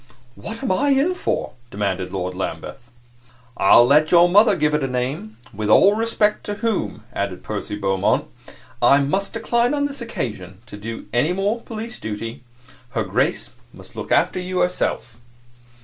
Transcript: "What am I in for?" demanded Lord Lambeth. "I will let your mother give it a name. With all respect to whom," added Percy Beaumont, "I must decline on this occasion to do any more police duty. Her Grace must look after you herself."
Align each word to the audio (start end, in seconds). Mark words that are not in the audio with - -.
"What 0.33 0.63
am 0.63 0.71
I 0.71 0.89
in 0.89 1.13
for?" 1.13 1.51
demanded 1.69 2.11
Lord 2.11 2.33
Lambeth. 2.33 2.89
"I 3.55 3.75
will 3.75 3.85
let 3.85 4.09
your 4.09 4.27
mother 4.27 4.55
give 4.55 4.73
it 4.73 4.81
a 4.83 4.87
name. 4.87 5.37
With 5.53 5.69
all 5.69 5.93
respect 5.93 6.43
to 6.45 6.55
whom," 6.55 7.03
added 7.13 7.43
Percy 7.43 7.75
Beaumont, 7.77 8.25
"I 8.81 8.97
must 8.99 9.33
decline 9.33 9.75
on 9.75 9.85
this 9.85 10.01
occasion 10.01 10.57
to 10.65 10.75
do 10.75 11.05
any 11.13 11.33
more 11.33 11.61
police 11.61 11.99
duty. 11.99 12.41
Her 12.97 13.03
Grace 13.03 13.51
must 13.71 13.95
look 13.95 14.11
after 14.11 14.39
you 14.39 14.61
herself." 14.61 15.19